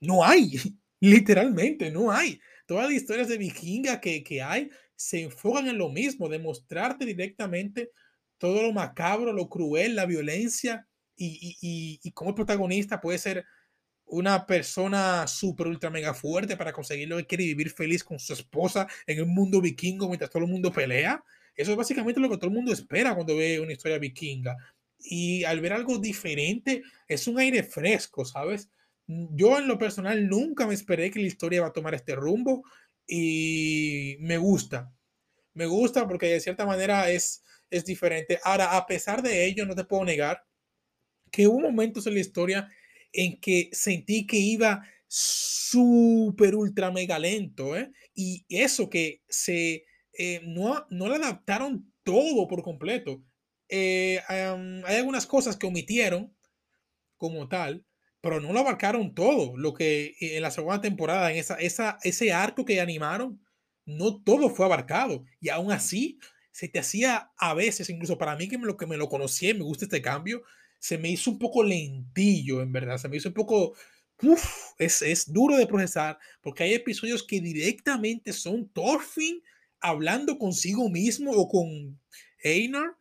No 0.00 0.24
hay, 0.24 0.58
literalmente, 0.98 1.92
no 1.92 2.10
hay. 2.10 2.40
Todas 2.66 2.86
las 2.86 2.94
historias 2.94 3.28
de 3.28 3.38
vikinga 3.38 4.00
que, 4.00 4.24
que 4.24 4.42
hay 4.42 4.70
se 4.96 5.22
enfocan 5.22 5.68
en 5.68 5.78
lo 5.78 5.88
mismo, 5.88 6.28
de 6.28 6.38
mostrarte 6.38 7.04
directamente 7.04 7.90
todo 8.38 8.62
lo 8.62 8.72
macabro, 8.72 9.32
lo 9.32 9.48
cruel, 9.48 9.96
la 9.96 10.06
violencia 10.06 10.86
y, 11.16 11.56
y, 11.60 12.00
y, 12.02 12.12
cómo 12.12 12.30
el 12.30 12.36
protagonista 12.36 13.00
puede 13.00 13.18
ser 13.18 13.44
una 14.06 14.46
persona 14.46 15.26
súper, 15.26 15.66
ultra, 15.66 15.90
mega 15.90 16.14
fuerte 16.14 16.56
para 16.56 16.72
conseguir 16.72 17.08
lo 17.08 17.16
que 17.16 17.26
quiere 17.26 17.44
vivir 17.44 17.70
feliz 17.70 18.04
con 18.04 18.18
su 18.18 18.32
esposa 18.32 18.86
en 19.06 19.22
un 19.22 19.34
mundo 19.34 19.60
vikingo 19.60 20.08
mientras 20.08 20.30
todo 20.30 20.44
el 20.44 20.50
mundo 20.50 20.72
pelea. 20.72 21.22
Eso 21.54 21.70
es 21.70 21.76
básicamente 21.76 22.20
lo 22.20 22.28
que 22.28 22.36
todo 22.36 22.48
el 22.48 22.54
mundo 22.54 22.72
espera 22.72 23.14
cuando 23.14 23.36
ve 23.36 23.60
una 23.60 23.72
historia 23.72 23.98
vikinga. 23.98 24.56
Y 24.98 25.44
al 25.44 25.60
ver 25.60 25.72
algo 25.72 25.98
diferente, 25.98 26.82
es 27.06 27.26
un 27.28 27.38
aire 27.38 27.62
fresco, 27.62 28.24
¿sabes? 28.24 28.70
Yo 29.06 29.58
en 29.58 29.68
lo 29.68 29.78
personal 29.78 30.28
nunca 30.28 30.66
me 30.66 30.74
esperé 30.74 31.10
que 31.10 31.20
la 31.20 31.26
historia 31.26 31.60
va 31.60 31.68
a 31.68 31.72
tomar 31.72 31.94
este 31.94 32.14
rumbo 32.14 32.64
y 33.06 34.16
me 34.20 34.38
gusta. 34.38 34.92
Me 35.54 35.66
gusta 35.66 36.06
porque 36.06 36.26
de 36.26 36.40
cierta 36.40 36.66
manera 36.66 37.10
es, 37.10 37.44
es 37.70 37.84
diferente. 37.84 38.40
Ahora, 38.44 38.76
a 38.76 38.86
pesar 38.86 39.22
de 39.22 39.46
ello, 39.46 39.66
no 39.66 39.74
te 39.74 39.84
puedo 39.84 40.04
negar 40.04 40.44
que 41.30 41.46
hubo 41.46 41.60
momentos 41.60 42.06
en 42.06 42.14
la 42.14 42.20
historia 42.20 42.68
en 43.12 43.40
que 43.40 43.70
sentí 43.72 44.26
que 44.26 44.36
iba 44.36 44.86
súper 45.06 46.54
ultra 46.56 46.90
mega 46.90 47.18
lento, 47.18 47.76
¿eh? 47.76 47.92
Y 48.14 48.44
eso 48.48 48.90
que 48.90 49.22
se 49.28 49.84
eh, 50.18 50.40
no, 50.44 50.86
no 50.90 51.08
le 51.08 51.16
adaptaron 51.16 51.92
todo 52.02 52.46
por 52.48 52.62
completo. 52.62 53.22
Eh, 53.68 54.20
hay 54.28 54.96
algunas 54.96 55.26
cosas 55.26 55.56
que 55.56 55.66
omitieron 55.66 56.34
como 57.16 57.48
tal, 57.48 57.84
pero 58.24 58.40
no 58.40 58.54
lo 58.54 58.60
abarcaron 58.60 59.14
todo. 59.14 59.54
Lo 59.54 59.74
que 59.74 60.16
en 60.18 60.40
la 60.40 60.50
segunda 60.50 60.80
temporada, 60.80 61.30
en 61.30 61.36
esa, 61.36 61.56
esa, 61.56 61.98
ese 62.02 62.32
arco 62.32 62.64
que 62.64 62.80
animaron, 62.80 63.38
no 63.84 64.22
todo 64.22 64.48
fue 64.48 64.64
abarcado. 64.64 65.26
Y 65.40 65.50
aún 65.50 65.70
así, 65.70 66.18
se 66.50 66.68
te 66.68 66.78
hacía 66.78 67.30
a 67.36 67.52
veces, 67.52 67.90
incluso 67.90 68.16
para 68.16 68.34
mí 68.34 68.48
que 68.48 68.56
me 68.56 68.64
lo, 68.64 68.78
que 68.78 68.86
me 68.86 68.96
lo 68.96 69.10
conocí 69.10 69.52
me 69.52 69.62
gusta 69.62 69.84
este 69.84 70.00
cambio, 70.00 70.42
se 70.78 70.96
me 70.96 71.10
hizo 71.10 71.32
un 71.32 71.38
poco 71.38 71.62
lentillo, 71.62 72.62
en 72.62 72.72
verdad. 72.72 72.96
Se 72.96 73.10
me 73.10 73.18
hizo 73.18 73.28
un 73.28 73.34
poco 73.34 73.74
uf, 74.22 74.72
es, 74.78 75.02
es, 75.02 75.30
duro 75.30 75.58
de 75.58 75.66
procesar 75.66 76.18
porque 76.40 76.62
hay 76.62 76.72
episodios 76.72 77.22
que 77.24 77.42
directamente 77.42 78.32
son 78.32 78.70
Thorfinn 78.70 79.42
hablando 79.80 80.38
consigo 80.38 80.88
mismo 80.88 81.30
o 81.32 81.46
con 81.46 82.00
Einar 82.42 82.96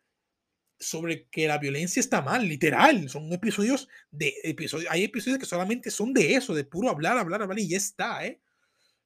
sobre 0.84 1.28
que 1.30 1.48
la 1.48 1.58
violencia 1.58 2.00
está 2.00 2.22
mal, 2.22 2.48
literal. 2.48 3.10
Son 3.10 3.32
episodios 3.34 3.88
de 4.12 4.34
episodios. 4.44 4.92
Hay 4.92 5.04
episodios 5.04 5.40
que 5.40 5.46
solamente 5.46 5.92
son 5.92 6.14
de 6.14 6.36
eso, 6.36 6.54
de 6.54 6.64
puro 6.64 6.90
hablar, 6.90 7.18
hablar, 7.18 7.42
hablar 7.42 7.60
y 7.60 7.68
ya 7.68 7.78
está, 7.78 8.26
¿eh? 8.26 8.42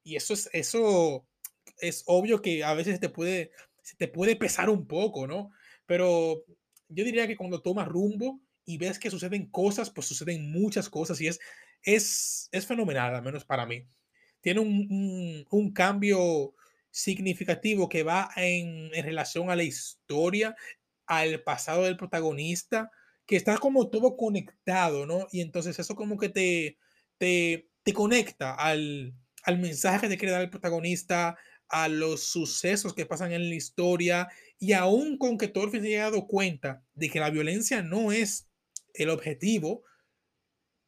Y 0.03 0.15
eso 0.15 0.34
es, 0.34 0.50
eso 0.53 1.27
es 1.79 2.03
obvio 2.05 2.41
que 2.41 2.63
a 2.63 2.74
veces 2.74 3.00
te 3.00 3.10
puede, 3.10 3.51
te 3.98 4.07
puede 4.07 4.36
pesar 4.36 4.69
un 4.69 4.88
poco, 4.88 5.27
¿no? 5.27 5.51
Pero 5.86 6.43
yo 6.89 7.03
diría 7.03 7.27
que 7.27 7.36
cuando 7.36 7.62
tomas 7.62 7.88
rumbo 7.88 8.41
y 8.65 8.77
ves 8.77 9.00
que 9.00 9.10
suceden 9.10 9.50
cosas, 9.50 9.89
pues 9.89 10.07
suceden 10.07 10.51
muchas 10.51 10.89
cosas 10.89 11.19
y 11.22 11.27
es, 11.27 11.39
es, 11.84 12.50
es 12.51 12.65
fenomenal, 12.65 13.15
al 13.15 13.24
menos 13.24 13.46
para 13.46 13.65
mí. 13.65 13.88
Tiene 14.41 14.60
un, 14.60 14.88
un, 14.89 15.46
un 15.50 15.74
cambio 15.74 16.53
significativo 16.91 17.89
que 17.89 18.03
va 18.03 18.29
en, 18.36 18.89
en, 18.93 19.05
relación 19.05 19.50
a 19.50 19.55
la 19.55 19.63
historia, 19.63 20.55
al 21.08 21.42
pasado 21.44 21.84
del 21.84 21.98
protagonista, 21.98 22.92
que 23.26 23.36
está 23.36 23.58
como 23.58 23.90
todo 23.90 24.16
conectado, 24.16 25.06
¿no? 25.06 25.28
Y 25.32 25.42
entonces 25.42 25.80
eso 25.80 25.96
como 25.96 26.18
que 26.18 26.30
te, 26.30 26.78
te, 27.18 27.70
te 27.84 27.94
conecta 27.94 28.54
al, 28.54 29.14
al 29.44 29.58
mensaje 29.60 30.02
que 30.02 30.10
te 30.10 30.18
quiere 30.18 30.34
dar 30.34 30.42
el 30.42 30.50
protagonista, 30.50 31.38
a 31.70 31.90
los 31.90 32.24
sucesos 32.24 32.94
que 32.94 33.06
pasan 33.06 33.34
en 33.34 33.50
la 33.50 33.56
historia, 33.56 34.30
y 34.60 34.74
aún 34.74 35.18
con 35.18 35.38
que 35.38 35.48
Thorfinn 35.48 35.82
se 35.82 35.88
haya 35.90 36.04
dado 36.04 36.28
cuenta 36.28 36.84
de 36.94 37.10
que 37.10 37.20
la 37.20 37.30
violencia 37.30 37.82
no 37.82 38.12
es 38.12 38.48
el 38.94 39.10
objetivo, 39.10 39.84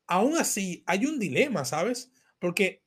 aún 0.07 0.37
así 0.37 0.83
hay 0.87 1.05
un 1.05 1.19
dilema, 1.19 1.65
¿sabes? 1.65 2.11
Porque 2.39 2.83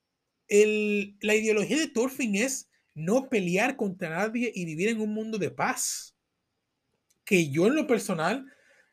el, 0.49 1.17
la 1.21 1.35
ideología 1.35 1.79
de 1.79 1.89
Thorfinn 1.89 2.35
es 2.35 2.69
no 2.95 3.29
pelear 3.29 3.77
contra 3.77 4.11
nadie 4.11 4.51
y 4.55 4.65
vivir 4.65 4.89
en 4.89 5.01
un 5.01 5.15
mundo 5.15 5.39
de 5.39 5.51
paz. 5.51 6.17
Que 7.25 7.51
yo 7.51 7.67
en 7.67 7.75
lo 7.77 7.87
personal 7.87 8.47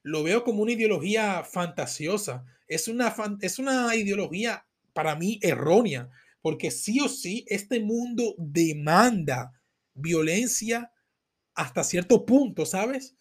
lo 0.04 0.24
veo 0.24 0.44
como 0.44 0.64
una 0.64 0.72
ideología 0.72 1.44
fantasiosa. 1.44 2.46
Es 2.68 2.88
una, 2.88 3.14
es 3.42 3.60
una 3.60 3.96
ideología 3.96 4.66
para 4.94 5.16
mí 5.16 5.40
errónea, 5.42 6.10
porque 6.42 6.72
sí 6.72 7.00
o 7.00 7.10
sí 7.10 7.46
este 7.48 7.80
mundo 7.80 8.36
demanda 8.38 9.54
violencia 9.94 10.92
hasta 11.56 11.84
cierto 11.84 12.26
punto, 12.26 12.66
¿sabes? 12.66 13.16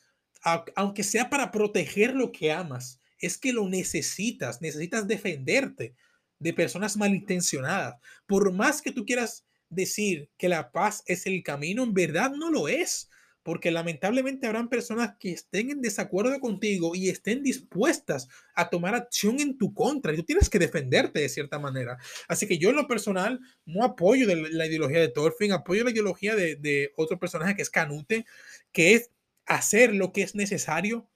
Aunque 0.76 1.02
sea 1.02 1.28
para 1.28 1.50
proteger 1.50 2.14
lo 2.14 2.30
que 2.30 2.52
amas 2.52 3.00
es 3.18 3.36
que 3.36 3.52
lo 3.52 3.68
necesitas, 3.68 4.62
necesitas 4.62 5.08
defenderte 5.08 5.94
de 6.38 6.52
personas 6.52 6.96
malintencionadas. 6.96 7.96
Por 8.26 8.52
más 8.52 8.80
que 8.80 8.92
tú 8.92 9.04
quieras 9.04 9.44
decir 9.68 10.30
que 10.38 10.48
la 10.48 10.70
paz 10.70 11.02
es 11.06 11.26
el 11.26 11.42
camino, 11.42 11.82
en 11.82 11.94
verdad 11.94 12.30
no 12.30 12.50
lo 12.50 12.68
es, 12.68 13.10
porque 13.48 13.70
lamentablemente 13.70 14.46
habrán 14.46 14.68
personas 14.68 15.14
que 15.18 15.30
estén 15.32 15.70
en 15.70 15.80
desacuerdo 15.80 16.38
contigo 16.38 16.94
y 16.94 17.08
estén 17.08 17.42
dispuestas 17.42 18.28
a 18.54 18.68
tomar 18.68 18.94
acción 18.94 19.40
en 19.40 19.56
tu 19.56 19.72
contra 19.72 20.12
y 20.12 20.16
tú 20.16 20.22
tienes 20.22 20.50
que 20.50 20.58
defenderte 20.58 21.20
de 21.20 21.30
cierta 21.30 21.58
manera. 21.58 21.96
Así 22.28 22.46
que 22.46 22.58
yo 22.58 22.68
en 22.68 22.76
lo 22.76 22.86
personal 22.86 23.40
no 23.64 23.84
apoyo 23.84 24.26
la 24.26 24.66
ideología 24.66 25.00
de 25.00 25.08
Thorfinn, 25.08 25.52
apoyo 25.52 25.82
la 25.82 25.92
ideología 25.92 26.36
de, 26.36 26.56
de 26.56 26.92
otro 26.94 27.18
personaje 27.18 27.56
que 27.56 27.62
es 27.62 27.70
Canute, 27.70 28.26
que 28.70 28.92
es 28.92 29.12
hacer 29.46 29.94
lo 29.94 30.12
que 30.12 30.20
es 30.20 30.34
necesario 30.34 31.08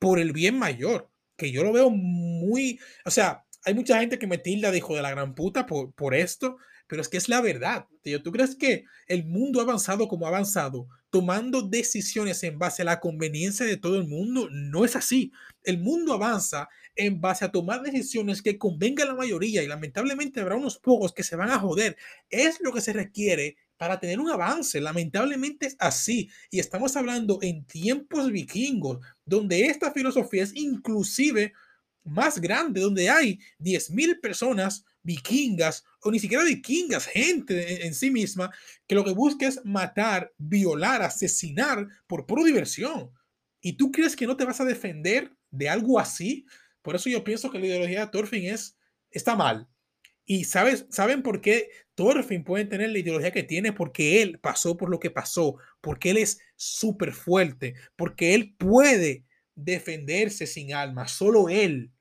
por 0.00 0.18
el 0.18 0.32
bien 0.32 0.58
mayor 0.58 1.08
que 1.36 1.52
yo 1.52 1.62
lo 1.62 1.72
veo 1.72 1.90
muy, 1.90 2.80
o 3.04 3.12
sea, 3.12 3.44
hay 3.64 3.74
mucha 3.74 4.00
gente 4.00 4.18
que 4.18 4.26
me 4.26 4.38
tilda 4.38 4.72
de 4.72 4.78
hijo 4.78 4.96
de 4.96 5.02
la 5.02 5.12
gran 5.12 5.36
puta 5.36 5.66
por, 5.66 5.92
por 5.92 6.16
esto, 6.16 6.56
pero 6.86 7.02
es 7.02 7.08
que 7.08 7.16
es 7.16 7.28
la 7.28 7.40
verdad. 7.40 7.86
Tío. 8.02 8.22
¿Tú 8.22 8.32
crees 8.32 8.54
que 8.54 8.84
el 9.06 9.24
mundo 9.24 9.60
ha 9.60 9.64
avanzado 9.64 10.08
como 10.08 10.26
ha 10.26 10.28
avanzado, 10.28 10.88
tomando 11.10 11.62
decisiones 11.62 12.42
en 12.42 12.58
base 12.58 12.82
a 12.82 12.86
la 12.86 13.00
conveniencia 13.00 13.66
de 13.66 13.76
todo 13.76 13.96
el 13.96 14.06
mundo? 14.06 14.48
No 14.50 14.84
es 14.84 14.96
así. 14.96 15.32
El 15.64 15.78
mundo 15.78 16.12
avanza 16.12 16.68
en 16.94 17.20
base 17.20 17.44
a 17.44 17.50
tomar 17.52 17.82
decisiones 17.82 18.42
que 18.42 18.58
convenga 18.58 19.04
a 19.04 19.08
la 19.08 19.14
mayoría 19.14 19.62
y 19.62 19.66
lamentablemente 19.66 20.40
habrá 20.40 20.56
unos 20.56 20.78
pocos 20.78 21.12
que 21.12 21.22
se 21.22 21.36
van 21.36 21.50
a 21.50 21.58
joder. 21.58 21.96
Es 22.30 22.60
lo 22.60 22.72
que 22.72 22.80
se 22.80 22.92
requiere 22.92 23.56
para 23.76 24.00
tener 24.00 24.20
un 24.20 24.30
avance. 24.30 24.80
Lamentablemente 24.80 25.66
es 25.66 25.76
así. 25.78 26.30
Y 26.50 26.60
estamos 26.60 26.96
hablando 26.96 27.38
en 27.42 27.64
tiempos 27.66 28.30
vikingos, 28.30 29.04
donde 29.24 29.66
esta 29.66 29.92
filosofía 29.92 30.42
es 30.42 30.54
inclusive 30.54 31.52
más 32.04 32.40
grande, 32.40 32.80
donde 32.80 33.10
hay 33.10 33.40
10.000 33.58 34.20
personas 34.20 34.84
vikingas 35.06 35.84
o 36.02 36.10
ni 36.10 36.18
siquiera 36.18 36.44
vikingas, 36.44 37.06
gente 37.06 37.86
en, 37.86 37.94
sí 37.94 38.10
misma, 38.10 38.52
que 38.86 38.94
lo 38.94 39.04
que 39.04 39.12
busca 39.12 39.46
es 39.46 39.64
matar, 39.64 40.32
violar, 40.36 41.02
asesinar 41.02 41.86
por 42.06 42.26
pura 42.26 42.44
diversión. 42.44 43.10
¿Y 43.60 43.74
tú 43.74 43.90
crees 43.90 44.16
que 44.16 44.26
no 44.26 44.36
te 44.36 44.44
vas 44.44 44.60
a 44.60 44.64
defender 44.64 45.32
de 45.50 45.68
algo 45.68 45.98
así? 45.98 46.44
Por 46.82 46.96
eso 46.96 47.08
yo 47.08 47.24
pienso 47.24 47.50
que 47.50 47.58
la 47.58 47.66
ideología 47.66 48.00
de 48.00 48.10
Thorfinn 48.10 48.52
es, 48.52 48.76
está 49.10 49.34
mal. 49.36 49.68
Y 50.24 50.44
sabes, 50.44 50.86
¿saben 50.90 51.22
por 51.22 51.40
qué 51.40 51.70
Thorfinn 51.94 52.42
puede 52.42 52.64
tener 52.64 52.90
la 52.90 52.98
ideología 52.98 53.30
que 53.30 53.44
tiene? 53.44 53.72
Porque 53.72 54.22
él 54.22 54.40
pasó 54.40 54.76
por 54.76 54.90
lo 54.90 54.98
que 54.98 55.10
pasó, 55.10 55.56
porque 55.80 56.10
él 56.10 56.16
es 56.16 56.40
súper 56.56 57.12
fuerte, 57.12 57.74
porque 57.94 58.34
él 58.34 58.54
puede 58.58 59.24
defenderse 59.54 60.46
sin 60.46 60.74
alma, 60.74 61.06
solo 61.06 61.48
él, 61.48 61.92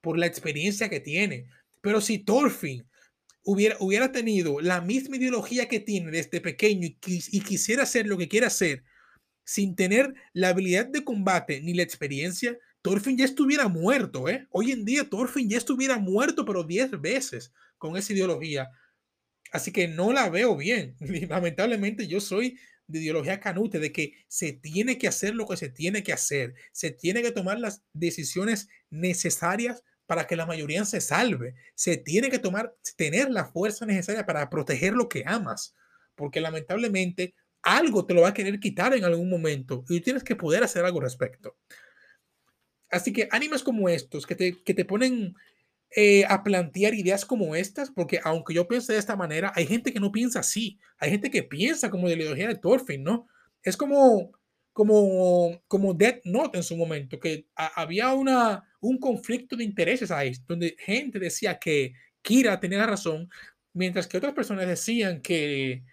por 0.00 0.18
la 0.18 0.26
experiencia 0.26 0.88
que 0.88 1.00
tiene. 1.00 1.46
Pero 1.84 2.00
si 2.00 2.18
Thorfinn 2.18 2.88
hubiera, 3.44 3.76
hubiera 3.78 4.10
tenido 4.10 4.58
la 4.58 4.80
misma 4.80 5.18
ideología 5.18 5.68
que 5.68 5.80
tiene 5.80 6.10
desde 6.10 6.40
pequeño 6.40 6.88
y, 6.88 7.40
quisiera 7.42 7.82
hacer 7.82 8.06
lo 8.06 8.16
que 8.16 8.26
quiera 8.26 8.46
hacer, 8.46 8.84
sin 9.44 9.76
tener 9.76 10.14
la 10.32 10.48
habilidad 10.48 10.86
de 10.86 11.04
combate 11.04 11.60
ni 11.60 11.74
la 11.74 11.82
experiencia, 11.82 12.58
Thorfinn 12.80 13.18
ya 13.18 13.26
estuviera 13.26 13.68
muerto, 13.68 14.30
¿eh? 14.30 14.46
Hoy 14.48 14.72
en 14.72 14.86
día 14.86 15.10
Thorfinn 15.10 15.50
ya 15.50 15.58
estuviera 15.58 15.98
muerto, 15.98 16.46
pero 16.46 16.64
10 16.64 17.02
veces 17.02 17.52
con 17.76 17.98
esa 17.98 18.14
ideología. 18.14 18.70
Así 19.52 19.70
que 19.70 19.86
no 19.86 20.10
la 20.10 20.30
veo 20.30 20.56
bien. 20.56 20.96
Lamentablemente 21.28 22.06
yo 22.06 22.18
soy 22.18 22.58
de 22.86 23.00
ideología 23.00 23.40
canute, 23.40 23.78
de 23.78 23.92
que 23.92 24.14
se 24.26 24.54
tiene 24.54 24.96
que 24.96 25.06
hacer 25.06 25.34
lo 25.34 25.46
que 25.46 25.58
se 25.58 25.68
tiene 25.68 26.02
que 26.02 26.14
hacer, 26.14 26.54
se 26.72 26.92
tiene 26.92 27.20
que 27.20 27.30
tomar 27.30 27.60
las 27.60 27.82
decisiones 27.92 28.68
necesarias 28.88 29.82
para 30.06 30.26
que 30.26 30.36
la 30.36 30.46
mayoría 30.46 30.84
se 30.84 31.00
salve, 31.00 31.54
se 31.74 31.96
tiene 31.96 32.30
que 32.30 32.38
tomar, 32.38 32.74
tener 32.96 33.30
la 33.30 33.46
fuerza 33.46 33.86
necesaria 33.86 34.26
para 34.26 34.48
proteger 34.50 34.94
lo 34.94 35.08
que 35.08 35.24
amas, 35.26 35.74
porque 36.14 36.40
lamentablemente 36.40 37.34
algo 37.62 38.04
te 38.04 38.14
lo 38.14 38.22
va 38.22 38.28
a 38.28 38.34
querer 38.34 38.60
quitar 38.60 38.94
en 38.94 39.04
algún 39.04 39.30
momento 39.30 39.84
y 39.88 40.00
tienes 40.00 40.22
que 40.22 40.36
poder 40.36 40.62
hacer 40.62 40.84
algo 40.84 40.98
al 40.98 41.04
respecto. 41.04 41.56
Así 42.90 43.12
que 43.12 43.28
animes 43.30 43.62
como 43.62 43.88
estos, 43.88 44.26
que 44.26 44.34
te, 44.34 44.62
que 44.62 44.74
te 44.74 44.84
ponen 44.84 45.34
eh, 45.96 46.24
a 46.28 46.42
plantear 46.42 46.94
ideas 46.94 47.24
como 47.24 47.54
estas, 47.54 47.90
porque 47.90 48.20
aunque 48.22 48.54
yo 48.54 48.68
piense 48.68 48.92
de 48.92 48.98
esta 48.98 49.16
manera, 49.16 49.52
hay 49.54 49.66
gente 49.66 49.92
que 49.92 50.00
no 50.00 50.12
piensa 50.12 50.40
así. 50.40 50.78
Hay 50.98 51.10
gente 51.10 51.30
que 51.30 51.42
piensa 51.42 51.90
como 51.90 52.08
de 52.08 52.16
la 52.16 52.22
ideología 52.22 52.48
de 52.48 52.56
Thorfinn, 52.56 53.02
¿no? 53.02 53.28
Es 53.62 53.76
como, 53.76 54.32
como, 54.74 55.62
como 55.68 55.94
Death 55.94 56.22
Note 56.24 56.58
en 56.58 56.64
su 56.64 56.76
momento, 56.76 57.18
que 57.18 57.46
había 57.54 58.12
una, 58.12 58.68
un 58.80 58.98
conflicto 58.98 59.56
de 59.56 59.64
intereses 59.64 60.10
ahí, 60.10 60.34
donde 60.48 60.76
gente 60.78 61.18
decía 61.20 61.58
que 61.58 61.94
Kira 62.20 62.58
tenía 62.58 62.78
la 62.78 62.88
razón, 62.88 63.30
mientras 63.72 64.08
que 64.08 64.18
otras 64.18 64.34
personas 64.34 64.66
decían 64.66 65.22
que 65.22 65.84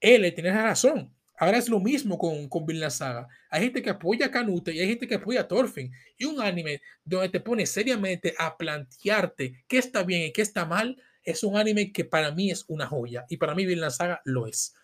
él 0.00 0.34
tenía 0.34 0.54
la 0.54 0.64
razón. 0.64 1.12
Ahora 1.38 1.56
es 1.56 1.68
lo 1.68 1.80
mismo 1.80 2.18
con, 2.18 2.48
con 2.48 2.66
Vinland 2.66 2.92
Saga. 2.92 3.26
Hay 3.50 3.62
gente 3.62 3.82
que 3.82 3.90
apoya 3.90 4.26
a 4.26 4.30
Canute 4.30 4.72
y 4.72 4.80
hay 4.80 4.88
gente 4.88 5.08
que 5.08 5.14
apoya 5.14 5.40
a 5.40 5.48
Thorfinn. 5.48 5.90
Y 6.18 6.26
un 6.26 6.40
anime 6.40 6.82
donde 7.04 7.30
te 7.30 7.40
pone 7.40 7.64
seriamente 7.64 8.34
a 8.38 8.56
plantearte 8.56 9.64
qué 9.66 9.78
está 9.78 10.02
bien 10.02 10.22
y 10.22 10.32
qué 10.32 10.42
está 10.42 10.66
mal, 10.66 11.02
es 11.22 11.42
un 11.42 11.56
anime 11.56 11.90
que 11.90 12.04
para 12.04 12.32
mí 12.32 12.50
es 12.50 12.64
una 12.68 12.86
joya. 12.86 13.24
Y 13.30 13.38
para 13.38 13.54
mí 13.54 13.64
Vinland 13.64 13.92
Saga 13.92 14.20
lo 14.24 14.46
es. 14.46 14.74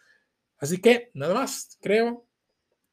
Así 0.59 0.81
que 0.81 1.11
nada 1.13 1.35
más, 1.35 1.79
creo 1.83 2.27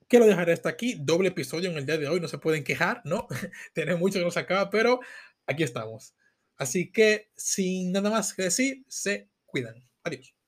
que 0.09 0.19
lo 0.19 0.25
dejaré 0.25 0.51
hasta 0.53 0.69
aquí. 0.69 0.95
Doble 0.99 1.29
episodio 1.29 1.69
en 1.69 1.77
el 1.77 1.85
día 1.85 1.97
de 1.97 2.07
hoy, 2.07 2.19
no 2.19 2.27
se 2.27 2.39
pueden 2.39 2.63
quejar, 2.63 3.01
¿no? 3.05 3.27
Tiene 3.73 3.95
mucho 3.95 4.19
que 4.19 4.25
nos 4.25 4.37
acaba, 4.37 4.69
pero 4.69 4.99
aquí 5.45 5.63
estamos. 5.63 6.15
Así 6.57 6.91
que 6.91 7.31
sin 7.37 7.91
nada 7.93 8.09
más 8.09 8.33
que 8.33 8.43
decir, 8.43 8.83
se 8.89 9.29
cuidan. 9.45 9.87
Adiós. 10.03 10.38